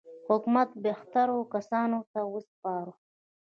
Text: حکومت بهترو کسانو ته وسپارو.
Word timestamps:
حکومت 0.29 0.69
بهترو 0.85 1.39
کسانو 1.53 1.99
ته 2.11 2.19
وسپارو. 2.33 2.93